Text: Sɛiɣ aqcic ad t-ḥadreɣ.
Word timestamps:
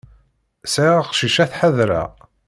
Sɛiɣ 0.73 0.95
aqcic 1.03 1.35
ad 1.43 1.49
t-ḥadreɣ. 1.51 2.09